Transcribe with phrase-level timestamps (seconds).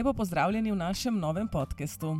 [0.00, 2.16] Lepo pozdravljeni v našem novem podkastu.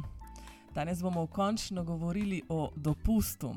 [0.75, 3.55] Danes bomo končno govorili o dopustu.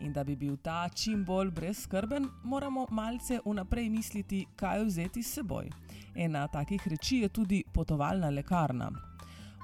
[0.00, 5.34] In da bi bil ta čim bolj brezskrben, moramo malce vnaprej misliti, kaj vzeti s
[5.34, 5.68] seboj.
[6.16, 9.07] Ena takih reči je tudi potovalna lekarna.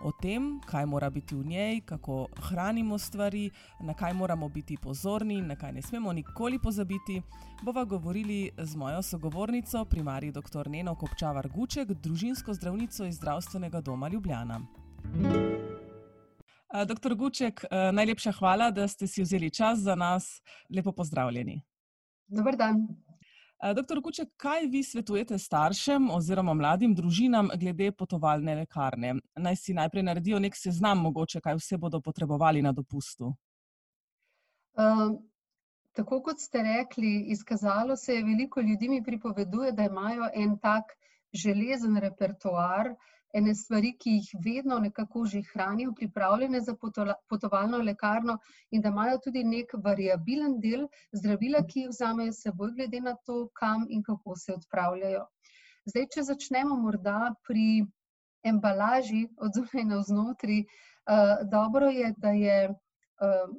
[0.05, 3.51] O tem, kaj mora biti v njej, kako hranimo stvari,
[3.81, 7.23] na kaj moramo biti pozorni in na kaj ne smemo nikoli pozabiti,
[7.63, 10.69] bova govorili z mojo sogovornico, primarij dr.
[10.69, 14.61] Neno Kopčavar Guček, družinsko zdravnico iz zdravstvenega doma Ljubljana.
[16.87, 20.43] Doktor Guček, najlepša hvala, da ste si vzeli čas za nas.
[20.77, 21.63] Lepo pozdravljeni.
[22.27, 22.89] Dober dan.
[23.75, 29.15] Doktor Guček, kaj vi svetujete staršem oziroma mladim družinam glede potovalne lekarne?
[29.37, 33.33] Naj si najprej naredijo nek seznam, mogoče, kaj vse bodo potrebovali na dopustu.
[34.75, 35.17] Um,
[35.97, 40.93] tako kot ste rekli, izkazalo se je, veliko ljudi mi pripoveduje, da imajo en tak
[41.33, 42.95] železen repertoar,
[43.35, 46.75] ene stvari, ki jih vedno nekako že hranijo, pripravljene za
[47.29, 48.39] potovalno lekarno,
[48.71, 53.17] in da imajo tudi nek variabilen del zdravila, ki jih vzamejo s seboj, glede na
[53.27, 55.27] to, kam in kako se odpravljajo.
[55.91, 57.85] Zdaj, če začnemo morda pri
[58.45, 62.59] embalaži od zunaj navznoter, uh, dobro je, da je.
[63.21, 63.55] Uh,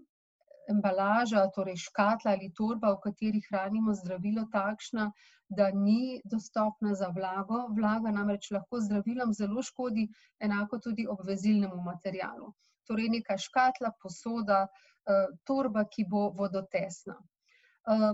[0.70, 5.12] embalaža, torej škatla ali torba, v kateri hranimo zdravilo, takšna,
[5.50, 7.68] da ni dostopna za vlago.
[7.78, 10.08] Vlaga namreč lahko zdravilom zelo škodi,
[10.40, 12.54] enako tudi obvezilnemu materialu.
[12.88, 17.18] Torej, neka škatla, posoda, eh, torba, ki bo vodotesna.
[17.18, 18.14] Eh,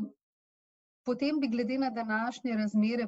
[1.06, 3.08] potem bi, glede na današnje razmere,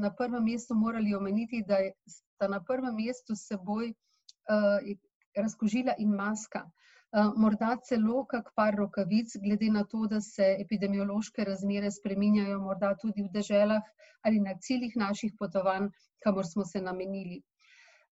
[0.00, 4.94] na prvem mestu morali omeniti, da sta na prvem mestu s seboj eh,
[5.36, 6.64] razkožila in maska.
[6.66, 6.80] Eh,
[7.36, 13.22] morda celo kak par rokavic, glede na to, da se epidemiološke razmere spreminjajo, morda tudi
[13.22, 13.82] v deželah
[14.22, 15.88] ali na ciljih naših potovanj,
[16.24, 17.42] kamor smo se namenili.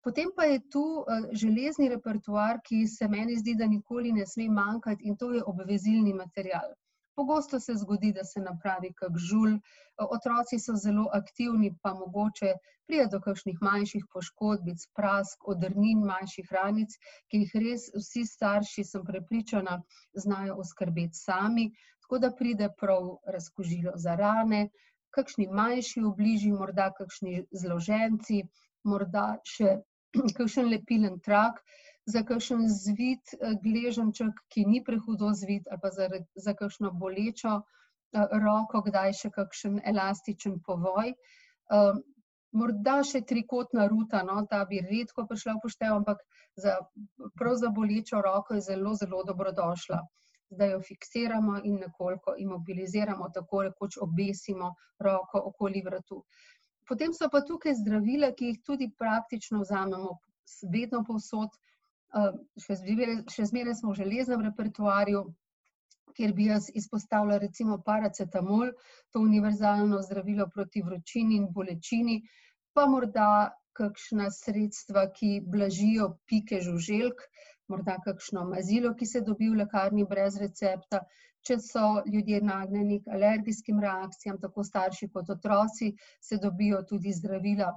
[0.04, 4.49] Potem pa je tu eh, železni repertoar, ki se meni zdi, da nikoli ne sme
[4.49, 6.70] manjkati, in to je obvezilni material.
[7.17, 9.55] Pogosto se zgodi, da se napravi kak žul,
[10.16, 12.52] otroci so zelo aktivni, pa mogoče
[12.88, 16.94] prije do kakšnih manjših poškodbic, prask, odrnin, manjših ranic,
[17.32, 19.80] ki jih res vsi starši, sem prepričana,
[20.26, 21.66] znajo oskrbeti sami,
[22.06, 24.67] tako da pride prav razkožilo za rane,
[25.17, 28.44] kakšni manjši obliži, morda kakšni zloženci,
[28.83, 29.76] morda še
[30.38, 31.64] kakšen lepilen trak,
[32.08, 37.60] za kakšen zvit eh, gleženček, ki ni prehudo zvit, ali pa za, za kakšno bolečo
[37.60, 41.12] eh, roko, kdaj še kakšen elastičen povoj.
[41.68, 42.00] Um,
[42.56, 46.23] morda še trikotna ruta, no, ta bi redko prišla v poštev, ampak
[46.56, 46.78] za,
[47.36, 50.00] prav za bolečo roko je zelo, zelo dobrodošla.
[50.56, 54.72] Zdaj jo fiksiramo in nekoliko imobiliziramo, tako rekoč obesimo
[55.04, 56.24] roko okoli vratu.
[56.88, 60.16] Potem so pa tukaj zdravila, ki jih tudi praktično vzamemo
[60.72, 61.52] vedno povsod,
[62.64, 65.23] še zmeraj, še zmeraj smo v železnem repertoarju,
[66.18, 68.72] kjer bi jaz izpostavila recimo paracetamol,
[69.14, 72.22] to univerzalno zdravilo proti vročini in bolečini,
[72.73, 73.28] pa morda
[73.78, 77.22] kakšna sredstva, ki blažijo pike žuželk,
[77.70, 81.04] morda kakšno mazilo, ki se dobi v lekarni brez recepta.
[81.48, 87.70] Če so ljudje nagnjeni k alergijskim reakcijam, tako starši kot otroci, se dobijo tudi zdravila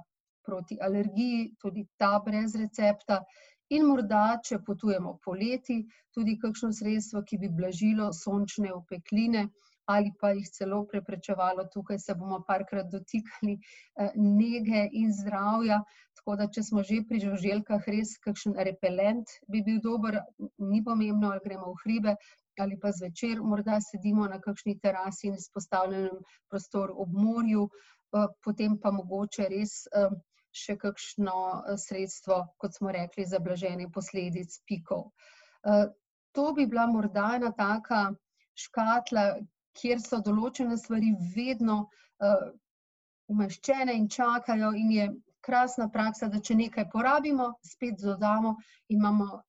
[0.43, 3.21] proti alergiji, tudi ta brez recepta.
[3.71, 5.77] In morda, če potujemo poleti,
[6.15, 9.49] tudi kakšno sredstvo, ki bi blažilo sončne opekline
[9.91, 15.81] ali pa jih celo preprečevalo, tukaj se bomo parkrat dotikali eh, nege in zdravja.
[16.19, 20.19] Tako da, če smo že pri žuželkah, res kakšen repelent bi bil dober,
[20.59, 22.15] ni pomembno, ali gremo v hribe
[22.61, 26.19] ali pa zvečer, morda sedimo na kakšni terasi in izpostavljenem
[26.51, 29.79] prostoru ob morju, eh, potem pa mogoče res.
[30.51, 35.09] Še kakšno eh, sredstvo, kot smo rekli, za blaženje posledic pikov.
[35.63, 35.87] Eh,
[36.35, 38.11] to bi bila morda ena taka
[38.59, 39.25] škatla,
[39.79, 41.77] kjer so določene stvari vedno
[42.21, 42.49] eh,
[43.31, 45.07] umeščene in čakajo, in je
[45.41, 48.57] krasna praksa, da če nekaj porabimo, spet dodamo
[48.89, 49.41] in imamo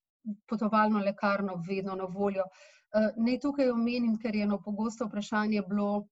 [0.49, 2.46] potovalno lekarno vedno na voljo.
[2.94, 6.06] Naj tukaj omenim, ker je eno pogosto vprašanje bilo,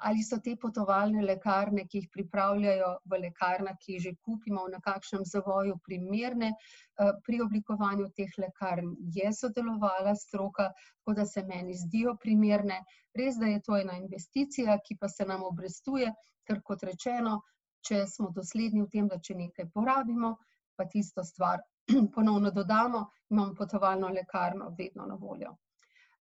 [0.00, 4.80] ali so te potovalne lekarne, ki jih pripravljajo v lekarnah, ki jih že kupimo na
[4.80, 6.54] kakšnem zavoju, primerne.
[6.98, 12.80] Eh, pri oblikovanju teh lekarn je sodelovala stroka, tako da se meni zdijo primerne.
[13.14, 16.12] Res, da je to ena investicija, ki pa se nam obrestuje,
[16.48, 17.42] ker kot rečeno,
[17.84, 20.36] če smo dosledni v tem, da če nekaj porabimo,
[20.76, 21.60] pa tisto stvar
[22.14, 25.54] ponovno dodamo, imamo potovalno lekarno vedno na voljo.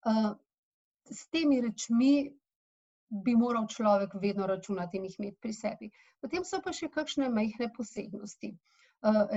[0.05, 0.35] Uh,
[1.09, 2.37] s temi rečmi
[3.09, 5.91] bi moral človek vedno računati in jih imeti pri sebi.
[6.21, 8.51] Potem so pa še kakšne majhne posebnosti.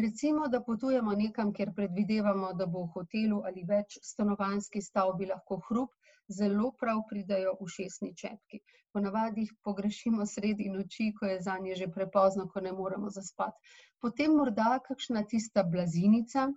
[0.02, 5.60] Recimo, da potujemo nekam, kjer predvidevamo, da bo v hotelu ali več stanovanjski stavbi lahko
[5.68, 5.92] hrup,
[6.30, 8.60] zelo prav pridejo ušesni čepki.
[8.92, 13.58] Ponavadi jih pogrešimo sredi noči, ko je zanje že prepozno, ko ne moremo zaspati.
[14.00, 16.48] Potem morda kakšna tista blazinica,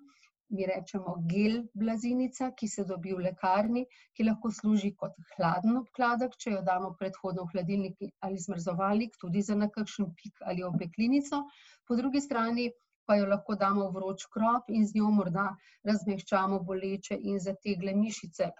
[0.50, 6.36] mi rečemo gel blazinica, ki se dobi v lekarni, ki lahko služi kot hladen obkladek,
[6.38, 11.44] če jo damo predhodno v hladilnik ali zmrzovalnik, tudi za na kakšen pik ali opeklinico.
[11.88, 12.69] Po drugi strani
[13.06, 15.48] pa jo lahko damo v vroč krop in z njo morda
[15.90, 18.51] razmehčamo boleče in zategle mišice,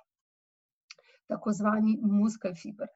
[1.28, 2.90] tako zvani muskelfiber.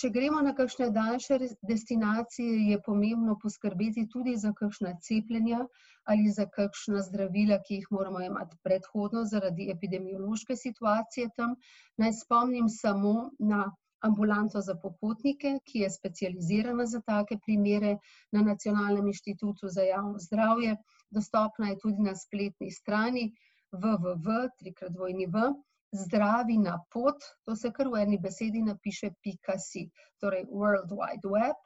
[0.00, 1.36] Če gremo na kakšne daljše
[1.70, 5.66] destinacije, je pomembno poskrbeti tudi za kakšna cepljenja
[6.12, 11.56] ali za kakšna zdravila, ki jih moramo jemati predhodno zaradi epidemiološke situacije tam.
[11.96, 13.60] Naj spomnim samo na
[14.04, 17.96] ambulanto za popotnike, ki je specializirana za take primere
[18.32, 20.76] na Nacionalnem inštitutu za javno zdravje.
[21.10, 23.30] Dostopna je tudi na spletni strani
[23.72, 25.52] www trikrat dvojni w
[25.94, 29.86] zdravi na pot, to se kar v eni besedi napiše pika si.
[30.20, 31.60] Torej World Wide Web,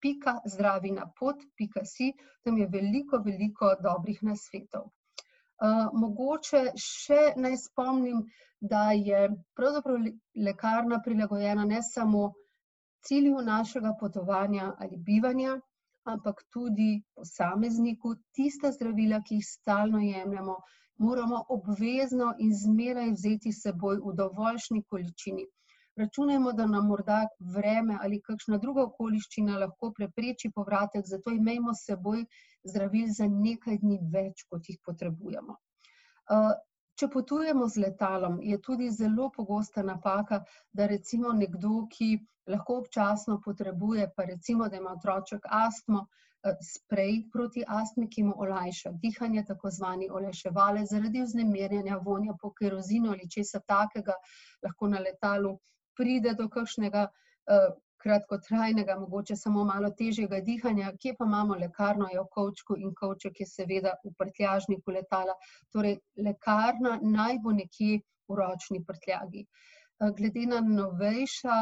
[0.00, 2.12] pika zdravi na pot pika si,
[2.44, 4.90] tam je veliko, veliko dobrih nasvetov.
[5.92, 8.20] mogoče še naj spomnim,
[8.60, 9.28] da je
[9.58, 10.04] pravzaprav
[10.46, 12.32] lekarna prilagojena ne samo
[13.08, 15.56] cilju našega potovanja ali bivanja,
[16.06, 20.56] ampak tudi posamezniku, tista zdravila, ki jih stalno jemljemo,
[20.98, 25.46] moramo obvezno in zmeraj vzeti s seboj v dovoljšni količini.
[25.98, 31.88] Računajmo, da nam morda vreme ali kakšna druga okoliščina lahko prepreči povratek, zato imejmo s
[31.90, 32.24] seboj
[32.70, 35.56] zdravil za nekaj dni več, kot jih potrebujemo.
[36.98, 40.40] če potujemo z letalom, je tudi zelo pogosta napaka,
[40.72, 42.08] da recimo nekdo, ki
[42.50, 46.06] lahko občasno potrebuje, pa recimo, da ima otroček astmo,
[46.62, 53.10] sprej proti astmi, ki mu olajša dihanje, tako zvani olajševalec, zaradi vznemirjenja, vonja po kerozinu
[53.12, 54.14] ali česa takega
[54.62, 55.58] lahko na letalu
[55.98, 57.08] pride do kakšnega,
[57.98, 63.40] kratkotrajnega, mogoče samo malo težjega dihanja, kje pa imamo lekarno, je v kovčku in kovček
[63.40, 65.34] je seveda v prtljažniku letala.
[65.74, 65.98] Torej
[66.28, 67.98] lekarna naj bo nekje
[68.28, 69.46] v ročni prtljagi.
[70.16, 71.54] glede na novejša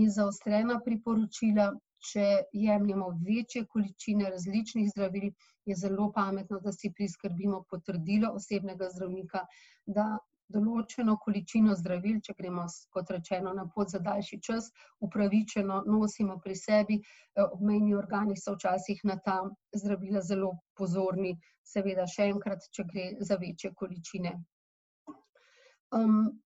[0.00, 1.66] in zaostrena priporočila,
[2.10, 5.30] če jemljemo večje količine različnih zdravil,
[5.66, 9.44] je zelo pametno, da si priskrbimo potrdilo osebnega zdravnika,
[9.86, 10.06] da
[10.54, 14.68] določeno količino zdravil, če gremo kot rečeno na pot za daljši čas,
[15.02, 17.00] upravičeno nosimo pri sebi,
[17.46, 19.40] obmejni organi so včasih na ta
[19.74, 21.34] zdravila zelo pozorni,
[21.66, 24.36] seveda še enkrat, če gre za večje količine.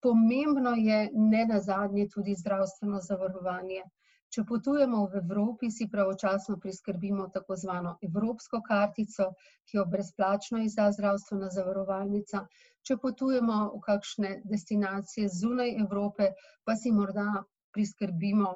[0.05, 3.83] pomembno je nenazadnje tudi zdravstveno zavarovanje.
[4.31, 9.27] Če potujemo v Evropi, si pravočasno priskrbimo tako zvano evropsko kartico,
[9.67, 12.45] ki jo brezplačno izda zdravstvena zavarovalnica,
[12.87, 16.31] če potujemo v kakšne destinacije zunaj Evrope,
[16.65, 17.27] pa si morda
[17.75, 18.53] priskrbimo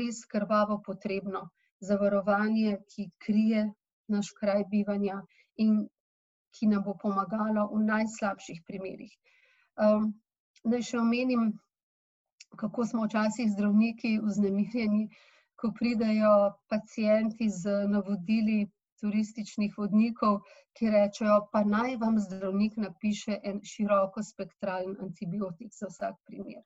[0.00, 1.44] res krvavo potrebno
[1.90, 3.62] zavarovanje, ki krije
[4.08, 5.20] naš kraj bivanja
[5.62, 5.84] in
[6.56, 9.14] ki nam bo pomagalo v najslabših primerih.
[10.64, 11.50] naj še omenim,
[12.56, 15.08] kako smo včasih zdravniki vznemirjeni,
[15.56, 16.32] ko pridejo
[16.68, 18.58] pacienti z navodili
[19.00, 20.38] turističnih vodnikov,
[20.72, 26.62] ki rečejo: "Pa naj vam zdravnik napiše en širokospektralni antibiotik za vsak primer."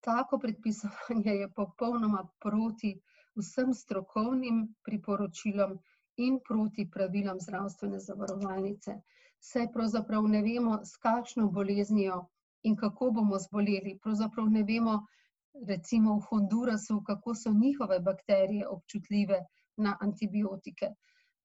[0.00, 2.92] Tako predpisovanje je popolnoma proti
[3.36, 5.78] vsem strokovnim priporočilom
[6.18, 8.94] in proti pravilom zdravstvene zavarovalnice,
[9.40, 12.26] saj pravzaprav ne vemo, s kakšno boleznijo
[12.62, 14.96] in kako bomo zboleli, pravzaprav ne vemo,
[15.66, 19.38] recimo v Hondurasu, kako so njihove bakterije občutljive
[19.76, 20.90] na antibiotike.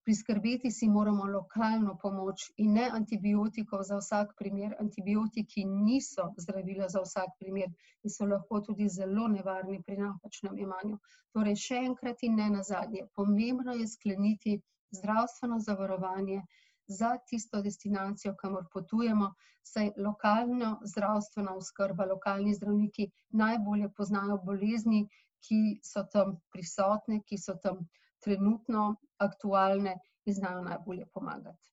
[0.05, 7.01] Priskrbeti si moramo lokalno pomoč in ne antibiotikov za vsak primer, antibiotiki niso zdravila za
[7.01, 7.71] vsak primer
[8.03, 10.99] in so lahko tudi zelo nevarni pri napačnem jemanju.
[11.33, 14.59] Torej še enkrat in ne nazadnje, pomembno je skleniti
[14.99, 16.43] zdravstveno zavarovanje
[16.87, 25.07] za tisto destinacijo, kamor potujemo, saj lokalna zdravstvena oskrba, lokalni zdravniki najbolje poznajo bolezni,
[25.45, 27.85] ki so tam prisotne, ki so tam
[28.23, 31.71] trenutno aktualne in znajo najbolje pomagati.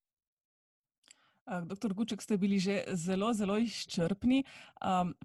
[1.65, 4.45] doktor Guček, ste bili že zelo, zelo izčrpni,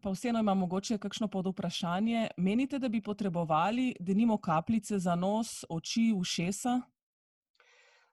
[0.02, 2.28] pa vseeno imam mogoče kakšno podvprašanje.
[2.38, 6.82] Menite, da bi potrebovali denimo kapljice za nos, oči, ušesa?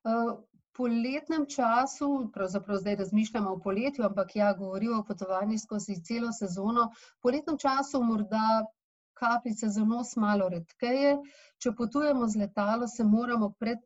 [0.04, 6.32] v poletnem času, pravzaprav zdaj razmišljamo o poletju, ampak ja, govoriva o potovanjih skozi celo
[6.32, 6.88] sezono,
[7.18, 8.64] v poletnem času morda
[9.14, 11.16] kapljice za nos malo redkeje.
[11.62, 13.78] Če potujemo z letalom, se moramo pred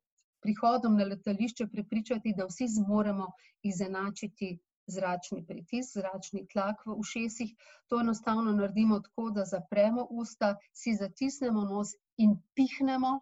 [0.42, 3.28] prihodom na letališče prepričati, da vsi zmoremo
[3.62, 4.56] izenačiti
[4.88, 7.54] zračni pritisk, zračni tlak v ušesih.
[7.88, 13.18] To enostavno naredimo tako, da zapremo usta, si zatisnemo nos in pihnemo,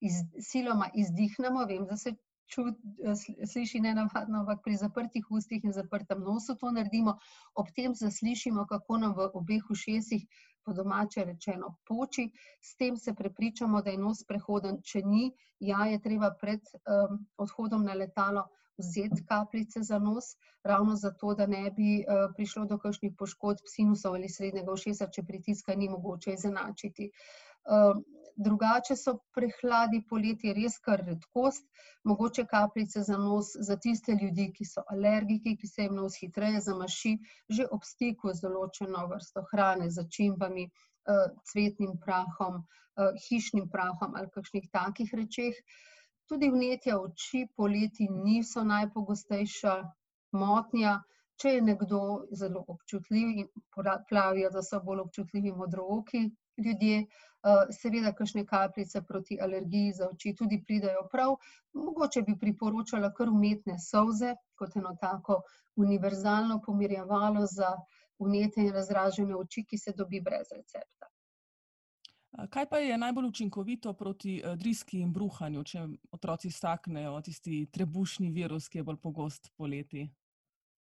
[0.00, 1.64] iz, siloma izdihnemo.
[1.66, 2.14] Vem, da se
[2.46, 2.74] čut,
[3.52, 7.18] sliši nenavadno, ampak pri zaprtih ustih in zaprtem nosu to naredimo,
[7.54, 10.26] ob tem zaslišimo, kako nam v obeh ušesih,
[10.64, 12.30] po domače rečeno, poči.
[12.60, 17.20] S tem se prepričamo, da je nos prehoden, če ni, ja, je treba pred um,
[17.36, 18.48] odhodom na letalo
[18.78, 20.32] vzeti kapljice za nos,
[20.64, 25.22] ravno zato, da ne bi uh, prišlo do kakšnih poškodb sinusov ali srednjega ušesa, če
[25.22, 27.10] pritiska ni mogoče izenačiti.
[27.64, 28.00] Uh,
[28.36, 31.66] drugače so prehladi poleti res kar redkost,
[32.04, 36.60] mogoče kapljice za nos za tiste ljudi, ki so alergiki, ki se jim nos hitreje
[36.60, 37.14] zamaši,
[37.48, 44.30] že ob stiku z določeno vrsto hrane, začimbami, uh, cvetnim prahom, uh, hišnim prahom ali
[44.34, 45.58] kakšnih takih rečeh.
[46.28, 49.74] Tudi vnetja oči poleti niso najpogostejša
[50.32, 51.02] motnja.
[51.34, 52.00] Če je nekdo
[52.38, 59.38] zelo občutljiv in pravijo, da so bolj občutljivi modrooki ljudje, eh, seveda kakšne kapljice proti
[59.40, 61.36] alergiji za oči tudi pridajo prav.
[61.72, 65.42] Mogoče bi priporočala kar umetne solze, kot eno tako
[65.76, 67.76] univerzalno pomirjevalo za
[68.18, 71.10] vnete in razražene oči, ki se dobi brez recepta.
[72.50, 78.30] Kaj pa je najbolj učinkovito proti eh, driski in bruhanju, če otroci staknejo tisti trebušni
[78.30, 80.08] virus, ki je bolj pogost poleti?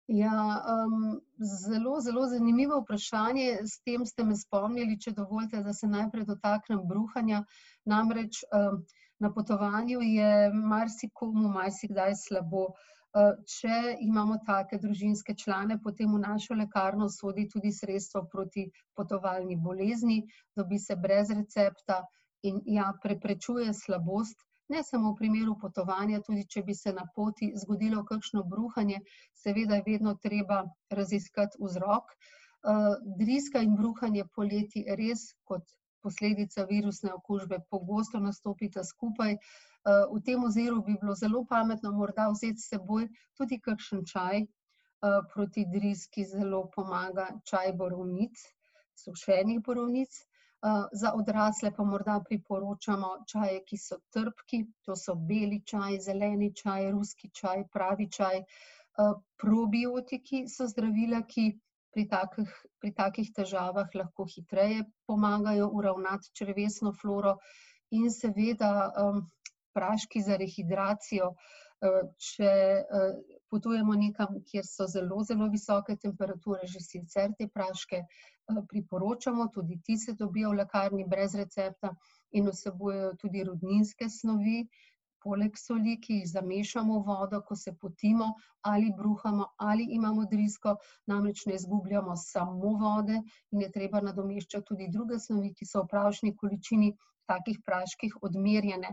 [0.08, 3.58] Ja, um, zelo, zelo zanimivo vprašanje.
[3.64, 7.44] S tem ste me spomnili, če dovolite, da se najprej dotaknem bruhanja.
[7.86, 8.82] Namreč um,
[9.22, 12.72] na potovanju je marsikomu marsikdaj slabo.
[13.12, 19.56] Uh, če imamo take družinske člane, potem v našo lekarno sodi tudi sredstvo proti potovalni
[19.56, 20.22] bolezni,
[20.56, 22.00] dobi se brez recepta
[22.42, 24.40] in ja, preprečuje slabost.
[24.72, 29.02] Ne samo v primeru potovanja, tudi če bi se na poti zgodilo kakšno bruhanje,
[29.42, 30.62] seveda je vedno treba
[30.98, 32.14] raziskati vzrok.
[32.62, 39.34] Eh, driska in bruhanje poleti res kot posledica virusne okužbe pogosto nastopita skupaj.
[39.34, 44.42] Eh, v tem oziru bi bilo zelo pametno morda vzeti s seboj tudi kakšen čaj
[44.42, 48.44] eh, proti driski, zelo pomaga čaj borovnic,
[49.04, 50.22] sušenih borovnic.
[50.64, 56.52] Eh, za odrasle pa morda priporočamo čaje, ki so trpki, to so beli čaj, zeleni
[56.54, 58.44] čaj, ruski čaj, pravi čaj.
[59.42, 61.46] Probiotiki so zdravila, ki
[61.94, 67.38] pri takih, pri takih težavah lahko hitreje pomagajo uravnati črvesno floro
[67.90, 68.70] in seveda
[69.74, 71.32] praški za rehidracijo.
[71.32, 71.62] Uh,
[72.22, 72.50] če
[73.50, 78.04] potujemo nekam, kjer so zelo, zelo visoke temperature, že sicer te praške
[78.68, 81.92] priporočamo, tudi ti se dobijo v lekarni brez recepta
[82.32, 84.66] in vsebujejo tudi rudninske snovi,
[85.22, 88.32] poleg soli, ki jih zamešamo v vodo, ko se potimo
[88.70, 93.20] ali bruhamo ali imamo drisko, namreč ne izgubljamo samo vode
[93.52, 96.92] in je treba nadomeščati tudi druge snovi, ki so v pravšni količini
[97.30, 98.90] takih praških odmerjene.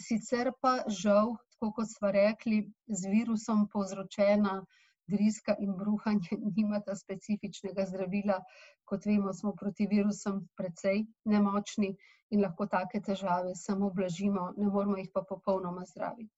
[0.00, 4.60] Sicer pa žal, tako kot smo rekli, z virusom povzročena
[5.06, 8.40] driska in bruhanje nimata specifičnega zdravila.
[8.84, 11.94] Kot vemo, smo proti virusom precej nemočni
[12.30, 16.32] in lahko take težave samo blažimo, ne moramo jih pa popolnoma zdraviti.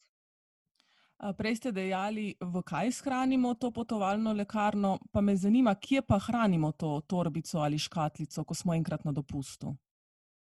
[1.16, 6.72] Prej ste dejali, v kaj shranimo to potovalno lekarno, pa me zanima, kje pa hranimo
[6.72, 9.72] to torbico ali škatlico, ko smo enkrat na dopustu.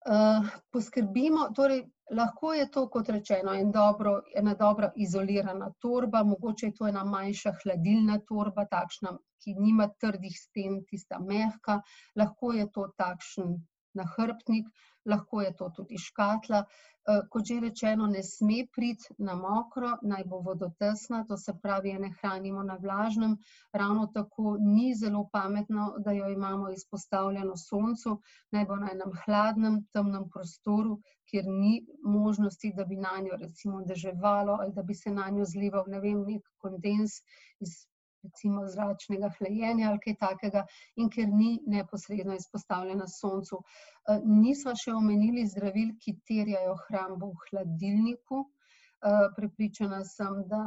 [0.06, 1.80] Uh, poskrbimo, torej
[2.14, 7.04] lahko je to, kot rečeno, en dobro, ena dobra izolirana torba, mogoče je to ena
[7.04, 11.80] manjša hladilna torba, takšna, ki nima trdih sten, tista mehka,
[12.16, 13.58] lahko je to takšen
[13.98, 14.70] nahrbtnik,
[15.06, 16.66] lahko je to tudi škatla.
[17.06, 21.94] Eh, kot že rečeno, ne sme priti na mokro, naj bo vodotesna, to se pravi,
[22.02, 23.36] ne hranimo na vlažnem.
[23.74, 28.18] Ravno tako ni zelo pametno, da jo imamo izpostavljeno soncu,
[28.52, 30.98] naj bo na enem hladnem, temnem prostoru,
[31.30, 35.46] kjer ni možnosti, da bi na njo recimo deževalo ali da bi se na njo
[35.46, 37.22] zlival, ne vem, nek kondens
[37.60, 37.86] iz
[38.26, 40.66] recimo zračnega hlajenja ali kaj takega,
[41.02, 43.62] in ker ni neposredno izpostavljena soncu.
[43.62, 48.46] Eh, nismo še omenili zdravil, ki terjajo hrambo v hladilniku.
[48.46, 50.66] Eh, prepričana sem, da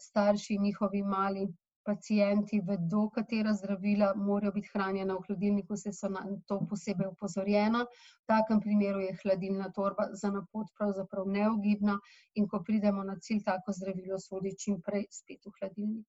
[0.00, 1.48] starši in njihovi mali
[1.84, 7.80] pacijenti vedo, katera zdravila morajo biti hranjena v hladilniku, se so na to posebej upozorjena.
[8.22, 11.98] V takem primeru je hladilna torba za napot pravzaprav neogibna
[12.34, 16.06] in ko pridemo na cilj, tako zdravilo sodi čim prej spet v hladilnik.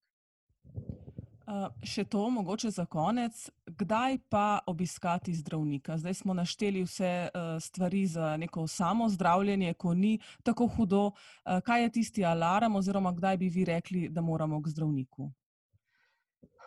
[1.84, 5.98] Še to, mogoče za konec, kdaj pa obiskati zdravnika?
[5.98, 11.06] Zdaj smo našteli vse uh, stvari za neko samo zdravljenje, ko ni tako hudo.
[11.08, 15.32] Uh, kaj je tisti alarm, oziroma kdaj bi vi rekli, da moramo k zdravniku?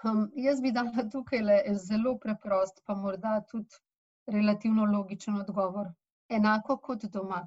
[0.04, 3.80] Um, jaz bi dala tukaj le zelo preprost, pa morda tudi
[4.26, 5.92] relativno logičen odgovor.
[6.28, 7.46] Enako kot doma.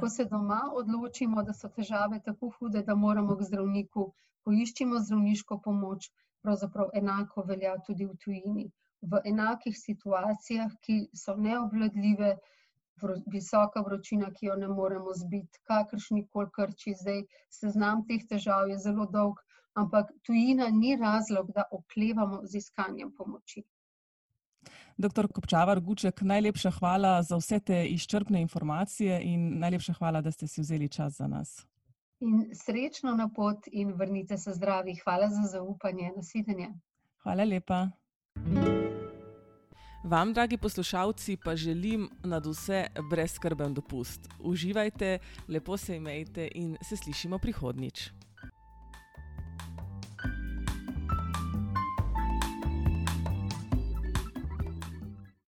[0.00, 4.12] Ko se doma odločimo, da so težave tako hude, da moramo k zdravniku,
[4.44, 6.08] poiščimo zdravniško pomoč,
[6.42, 8.70] pravzaprav enako velja tudi v tujini.
[9.02, 12.36] V enakih situacijah, ki so neobvladljive,
[13.32, 18.78] visoka vročina, ki jo ne moremo zbiti, kakršni koli krči, zdaj seznam teh težav je
[18.78, 19.40] zelo dolg,
[19.74, 23.64] ampak tujina ni razlog, da oklevamo z iskanjem pomoči.
[24.96, 30.46] Doktor Kopčavar Guček, najlepša hvala za vse te izčrpne informacije in najlepša hvala, da ste
[30.46, 31.66] si vzeli čas za nas.
[32.22, 34.94] In srečno na pot in vrnite se zdravi.
[35.04, 36.12] Hvala za zaupanje.
[36.16, 36.68] Nasvidenje.
[37.22, 37.88] Hvala lepa.
[40.04, 44.28] Vam, dragi poslušalci, pa želim nad vse brezskrben dopust.
[44.40, 48.10] Uživajte, lepo se imejte in se slišimo prihodnjič.